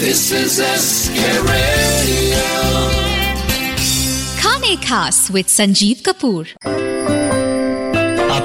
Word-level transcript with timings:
This 0.00 0.32
is 0.32 0.56
SK 0.56 1.12
Radio. 1.44 2.46
Khane 4.40 4.80
Khas 4.80 5.30
with 5.30 5.48
Sanjeev 5.48 6.00
Kapoor. 6.00 6.89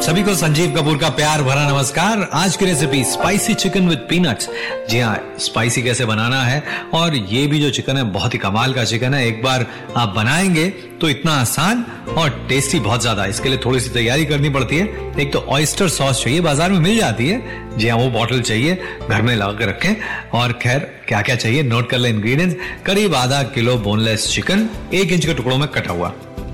सभी 0.05 0.23
को 0.23 0.33
संजीव 0.35 0.73
कपूर 0.73 0.97
का 0.97 1.09
प्यार 1.09 1.41
भरा 1.43 1.65
नमस्कार। 1.67 2.19
आज 2.33 2.55
की 2.57 2.65
recipe 2.65 3.03
spicy 3.03 3.53
chicken 3.53 3.87
with 3.89 3.99
peanuts 4.09 4.49
जी 4.89 4.99
हाँ 4.99 5.37
स्पाइसी 5.39 5.81
कैसे 5.83 6.05
बनाना 6.05 6.41
है? 6.43 6.61
और 6.93 7.15
ये 7.15 7.45
भी 7.47 7.61
जो 7.61 7.69
चिकन 7.69 7.97
है, 7.97 8.03
बहुत 8.11 8.33
ही 8.33 8.39
कमाल 8.39 8.73
का 8.73 8.83
चिकन 8.83 9.13
है। 9.13 9.25
एक 9.27 9.41
बार 9.43 9.65
आप 9.97 10.09
बनाएँगे 10.09 10.67
तो 11.01 11.09
इतना 11.09 11.31
आसान 11.33 11.83
और 12.17 12.29
टेस्टी 12.49 12.79
बहुत 12.79 13.01
ज़्यादा 13.01 13.25
इसके 13.25 13.49
लिए 13.49 13.59
थोड़ी 13.65 13.79
सी 13.79 13.89
तैयारी 13.89 14.25
करनी 14.25 14.49
पड़ती 14.49 14.77
है। 14.77 14.85
एक 15.19 15.33
तो 15.33 15.39
ऑयस्टर 15.39 15.89
सॉस 15.89 16.23
चाहिए, 16.23 16.41
बाज़ार 16.41 16.71
में 16.71 16.79
मिल 16.79 16.97
जाती 16.97 17.29
है। 17.29 17.77
जी 17.77 17.87
हाँ 17.87 17.97
वो 17.97 18.09
बॉटल 18.11 18.41
चाहिए, 18.41 18.79
घर 19.09 19.21
में 19.21 19.35
लगा 19.35 19.51
के 19.51 19.65
रखें। 19.65 19.95
और 20.33 20.53
खैर 20.61 20.89
क्या 21.07 21.21
क्या 21.21 21.35
चाहिए? 21.35 21.63
नोट 21.63 21.89
कर 21.89 21.97
ले 21.97 22.09
इंग्रेडिएंट्स 22.09 22.83
करीब 22.85 23.15
आधा 23.15 23.43
किलो 23.55 23.77
बोनलेस 23.79 24.31
चिकन 24.33 24.69
एक 24.93 25.11
इंच 25.11 25.25
के 25.25 25.33
टुकड़ों 25.33 25.57
में 25.57 25.67
कटा 25.69 25.93
हुआ। 25.93 26.13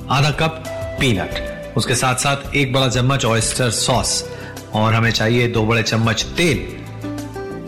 आधा 0.10 0.32
कप 0.40 0.64
पीनट 1.00 1.50
उसके 1.78 1.96
साथ 1.96 2.16
साथ 2.16 2.56
एक 2.56 2.74
बड़ा 2.74 2.88
चम्मच 2.88 3.26
ऑयस्टर 3.26 3.70
सॉस 3.72 4.24
और 4.74 4.94
हमें 4.94 5.12
चाहिए 5.12 5.48
दो 5.48 5.66
बड़े 5.66 5.84
चम्मच 5.84 6.24
तेल। 6.38 6.58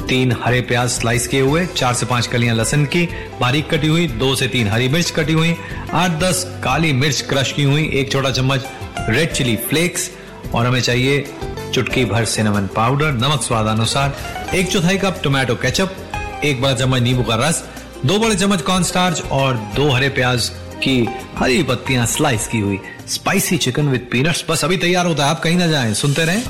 तीन 0.09 0.35
हरे 0.43 0.61
प्याज 0.61 0.89
स्लाइस 0.89 1.27
किए 1.27 1.41
हुए, 1.41 1.65
चार 1.65 1.93
से 1.93 2.05
पाँच 2.05 2.27
कलियाँ 2.27 2.55
लहसन 2.55 2.85
की, 2.85 3.05
बारीक 3.39 3.69
कटी 3.69 3.87
हुई, 3.87 4.07
दो 4.07 4.35
से 4.35 4.47
तीन 4.47 4.67
हरी 4.67 4.87
मिर्च 4.87 5.11
कटी 5.11 5.33
हुई, 5.33 5.55
आठ 5.93 6.11
दस 6.11 6.43
काली 6.63 6.93
मिर्च 6.93 7.21
क्रश 7.21 7.51
की 7.51 7.63
हुई, 7.63 7.89
एक 7.93 8.11
छोटा 8.11 8.31
चम्मच 8.31 8.65
रेड 8.99 9.31
चिली 9.31 9.55
फ्लेक्स 9.69 10.09
और 10.55 10.65
हमें 10.65 10.81
चाहिए 10.81 11.25
चुटकी 11.73 12.05
भर 12.05 12.25
सिनेमन 12.25 12.67
पाउडर 12.67 13.11
नमक 13.11 13.41
स्वाद 13.41 13.67
अनुसार, 13.67 14.15
एक 14.55 14.71
चौथाई 14.71 14.97
कप 14.97 15.21
टोमेटो 15.23 15.55
केचप 15.55 15.95
एक 16.43 16.61
बड़ा 16.61 16.73
चम्मच 16.73 17.01
नींबू 17.01 17.23
का 17.23 17.35
रस, 17.35 17.63
दो 18.05 18.19
बड़े 18.19 18.35
चम्मच 18.35 18.61
कॉर्न 18.61 18.83
स्टार्च 18.83 19.21
और 19.31 19.55
दो 19.75 19.89
हरे 19.89 20.09
प्याज 20.09 20.51
की 20.83 20.97
हरी 21.37 21.63
पत्तियाँ 21.63 22.05
स्लाइस 22.05 22.47
की 22.47 22.59
हुई। 22.59 22.79
स्पाइसी 23.07 23.57
चिकन 23.57 23.87
विद 23.89 24.07
पीनट्स 24.11 24.43
बस 24.49 24.63
अभी 24.65 24.77
तैयार 24.77 25.05
होता 25.05 25.23
है, 25.23 25.29
आप 25.29 25.41
कहीं 25.43 25.57
ना 25.57 25.67
जाएँ, 25.67 25.93
सुनते 25.93 26.25
रहें। 26.25 26.43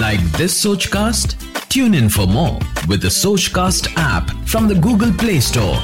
Like 0.00 0.26
this 0.38 0.54
Sochcast? 0.56 1.34
Tune 1.68 1.94
in 1.94 2.08
for 2.08 2.26
more 2.28 2.54
with 2.88 3.02
the 3.02 3.12
Sochcast 3.14 3.88
app 3.98 4.30
from 4.46 4.68
the 4.68 4.80
Google 4.80 5.12
Play 5.12 5.40
store 5.40 5.76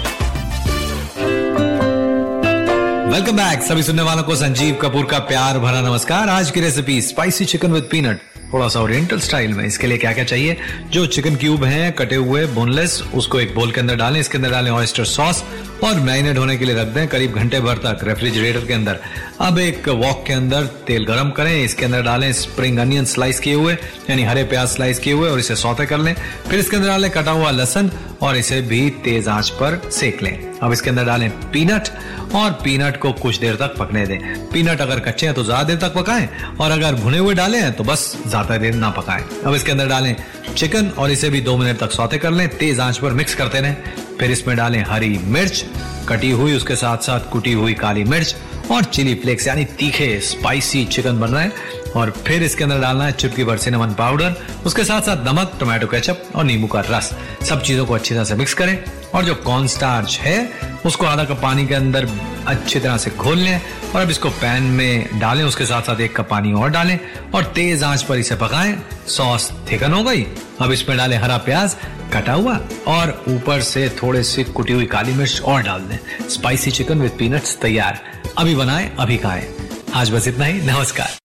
welcome 3.12 3.36
back 3.36 3.62
सभी 3.62 3.82
सुनने 3.82 4.02
वालों 4.02 4.22
को 4.22 4.36
संजीव 4.36 4.74
कपूर 4.82 5.04
का 5.10 5.18
प्यार 5.28 5.58
भरा 5.58 5.80
नमस्कार। 5.80 6.28
आज 6.28 6.50
की 6.50 6.60
recipe 6.60 7.00
spicy 7.02 7.44
chicken 7.44 7.72
with 7.72 7.88
peanut 7.90 8.20
थोड़ा 8.52 8.66
सा 8.68 8.80
ओरिएंटल 8.80 9.20
स्टाइल 9.20 9.52
में। 9.52 9.64
इसके 9.64 9.86
लिए 9.86 9.98
क्या 9.98 10.12
क्या 10.12 10.24
चाहिए? 10.24 10.56
जो 10.92 11.04
चिकन 11.06 11.36
क्यूब 11.36 11.64
है, 11.64 11.90
कटे 11.90 12.16
हुए 12.16 12.44
बोनलेस 12.46 13.02
उसको 13.14 13.40
एक 13.40 13.54
बोल 13.54 13.72
के 13.72 13.80
अंदर 13.80 13.96
डालें, 13.96 14.20
इसके 14.20 14.38
अंदर 14.38 14.50
डालें 14.50 14.70
ऑयस्टर 14.70 15.04
सॉस 15.04 15.44
और 15.84 16.00
मैरिनेट 16.00 16.38
होने 16.38 16.56
के 16.56 16.64
लिए 16.64 16.74
रख 16.74 16.86
दें 16.86 17.06
करीब 17.08 17.34
घंटे 17.34 17.60
भर 17.60 17.76
तक 17.76 18.04
रेफ्रिजरेटर 18.04 18.66
के 18.66 18.74
अंदर। 18.74 19.00
अब 19.40 19.58
एक 19.58 19.88
वॉक 19.88 20.24
के 20.26 20.32
अंदर 20.32 20.66
तेल 20.86 21.04
गर्म 21.04 21.30
करें, 21.30 21.64
इसके 21.64 21.84
अंदर 21.84 22.02
डालें 22.02 22.32
स्प्रिंग 22.32 22.78
अनियन 22.78 23.04
स्लाइस 23.04 23.40
किए 23.40 23.54
हुए, 23.54 23.74
यानी 24.10 24.22
हरे 24.22 24.44
प्याज 24.44 24.68
स्लाइस 24.68 24.98
किए 24.98 25.12
हुए 25.12 25.30
और 25.30 25.38
इसे 25.38 25.56
सौते 25.56 25.86
कर 25.86 25.98
लें। 25.98 26.14
फिर 26.48 26.58
इसके 26.58 26.76
अंदर 26.76 26.88
डालें 26.88 27.10
कटा 27.10 27.30
हुआ 27.30 27.50
लहसन 27.50 27.90
और 28.22 28.36
इसे 28.36 28.60
भी 28.62 28.88
तेज 29.04 29.28
आँच 29.28 29.48
पर 29.52 29.80
सेक 29.92 30.22
लें। 30.22 30.58
अब 30.58 30.72
इसके 30.72 30.90
अंदर 30.90 31.04
डालें 31.04 31.30
पीनट 31.52 31.88
और 32.34 32.50
पीनट 32.62 32.96
को 32.96 33.12
कुछ 33.12 33.38
देर 33.38 33.54
तक 33.56 33.74
पकने 33.78 34.06
दें। 34.06 34.18
पीनट 34.50 34.80
अगर 34.80 35.00
कच्चे 35.00 35.26
हैं 35.26 35.34
तो 35.34 35.44
ज़्यादा 35.44 35.62
देर 35.64 35.76
तक 35.78 35.94
पकाएँ 35.94 36.28
और 36.60 36.70
अगर 36.70 36.94
भुने 36.94 37.18
हुए 37.18 37.34
डाले 37.34 37.58
हैं 37.58 37.72
तो 37.72 37.84
बस 37.84 38.16
ज़्यादा 38.26 38.56
देर 38.56 38.74
ना 38.74 38.90
पकाएँ। 38.90 39.24
अब 39.44 39.54
इसके 39.54 39.72
अंदर 39.72 39.88
डालें 39.88 40.14
चिकन 40.48 40.88
और 40.88 41.10
इसे 41.10 41.30
भी 41.30 41.40
दो 41.40 41.56
मिनट 41.56 41.78
तक 41.78 41.90
सौते 41.92 42.18
कर 42.18 42.30
लें, 42.30 42.48
तेज 42.48 42.80
आँच 42.80 42.98
पर 42.98 43.12
मिक्स 43.12 43.34
करते 43.34 43.60
रहें। 43.60 43.76
फिर 44.18 44.30
इसमें 44.30 44.56
डालें 44.56 44.82
हरी 44.88 45.16
मिर्च, 45.20 45.64
कटी 46.08 46.30
हुई 46.30 46.56
उसके 46.56 46.76
साथ 46.76 46.98
साथ 46.98 47.30
कुटी 47.30 47.52
हुई 47.52 47.74
काली 47.74 48.04
मिर्च 48.04 48.34
और 48.70 48.84
चिली 48.84 49.14
फ्लेक्स, 49.14 49.46
यानी 49.46 49.64
तीखे, 49.78 50.18
स्पाइसी 50.22 50.84
चिकन 50.86 51.20
बन 51.20 51.28
रहे 51.28 51.44
हैं। 51.44 51.52
और 51.96 52.10
फिर 52.26 52.42
इसके 52.42 52.64
अंदर 52.64 52.80
डालना 52.80 53.04
है 53.04 53.12
चुटकी 53.12 53.44
भर 53.44 53.58
सिनेमन 53.58 53.92
पाउडर 53.94 54.34
उसके 54.66 54.84
साथ 54.84 55.00
साथ 55.02 55.24
नमक 55.26 55.56
टोमेटो 55.60 55.86
केचप 55.86 56.30
और 56.36 56.44
नींबू 56.44 56.66
का 56.66 56.80
रस। 56.88 57.12
सब 57.48 57.62
चीज़ों 57.62 57.86
को 57.86 57.94
अच्छी 57.94 58.14
तरह 58.14 58.24
से 58.24 58.34
मिक्स 58.34 58.54
करें 58.54 58.78
और 59.14 59.24
जो 59.24 59.34
कॉर्न 59.36 59.66
स्टार्च 59.66 60.18
है, 60.18 60.38
उसको 60.86 61.06
आधा 61.06 61.24
कप 61.24 61.40
पानी 61.42 61.66
के 61.66 61.74
अंदर 61.74 62.08
अच्छी 62.46 62.78
तरह 62.78 62.96
से 62.96 63.10
घोल 63.10 63.38
लें 63.38 63.60
और 63.94 64.00
अब 64.00 64.10
इसको 64.10 64.30
पैन 64.30 64.62
में 64.62 65.18
डालें, 65.20 65.42
उसके 65.44 65.66
साथ 65.66 65.82
साथ 65.82 66.00
एक 66.00 66.16
कप 66.16 66.28
पानी 66.30 66.52
और 66.52 66.70
डालें 66.70 66.98
और 67.34 67.44
तेज 67.54 67.82
आँच 67.82 68.02
पर 68.02 68.18
इसे 68.18 68.36
पकाएँ। 68.36 68.76
सॉस 69.08 69.50
थिकन 69.72 69.92
हो 69.92 70.02
गई। 70.04 70.26
अब 70.60 70.72
इसमें 70.72 70.96
डालें 70.98 71.16
हरा 71.18 71.36
प्याज, 71.38 71.76
कटा 72.14 72.32
हुआ 72.32 72.58
और 72.88 73.24
ऊपर 73.28 73.60
से 73.62 73.88
थोड़े 74.02 74.22
से 74.22 74.44
कुटी 74.46 74.72
हुई 74.72 74.86
काली 74.86 75.12
मिर्च 75.12 75.40
और 75.42 75.62
डाल 75.62 75.80
दें। 75.82 76.28
स्पाइसी 76.28 76.70
चिकन 76.70 77.00
विद 77.00 77.16
पीनट्स 77.18 77.56
तैयार। 77.58 78.00
अभी 78.38 78.54
बनाएँ, 78.54 78.90
अभी 78.98 79.16
खाएँ। 79.16 79.46
आज 79.94 80.10
बस 80.10 80.28
इतना 80.28 80.44
ही। 80.44 80.60
नमस्कार। 80.62 81.25